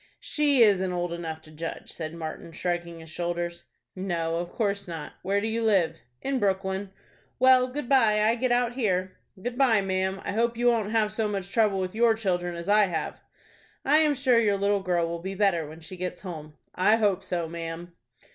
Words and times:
"She 0.19 0.63
isn't 0.63 0.91
old 0.91 1.13
enough 1.13 1.41
to 1.41 1.51
judge," 1.51 1.91
said 1.93 2.15
Martin, 2.15 2.51
shrugging 2.53 3.01
his 3.01 3.09
shoulders. 3.11 3.65
"No, 3.95 4.37
of 4.37 4.51
course 4.51 4.87
not. 4.87 5.11
Where 5.21 5.39
do 5.39 5.45
you 5.45 5.61
live?" 5.63 5.99
"In 6.23 6.39
Brooklyn." 6.39 6.89
"Well, 7.37 7.67
good 7.67 7.87
by; 7.87 8.23
I 8.23 8.33
get 8.33 8.51
out 8.51 8.73
here." 8.73 9.17
"Good 9.39 9.59
by, 9.59 9.81
ma'am. 9.81 10.19
I 10.25 10.31
hope 10.31 10.57
you 10.57 10.69
won't 10.69 10.89
have 10.89 11.11
so 11.11 11.27
much 11.27 11.51
trouble 11.53 11.77
with 11.77 11.93
your 11.93 12.15
children 12.15 12.55
as 12.55 12.67
I 12.67 12.85
have." 12.87 13.21
"I 13.85 13.99
am 13.99 14.15
sure 14.15 14.39
your 14.39 14.57
little 14.57 14.81
girl 14.81 15.07
will 15.07 15.19
be 15.21 15.35
better 15.35 15.67
when 15.67 15.81
she 15.81 15.95
gets 15.97 16.21
home." 16.21 16.55
"I 16.73 16.95
hope 16.95 17.23
so, 17.23 17.47
ma'am." 17.47 17.93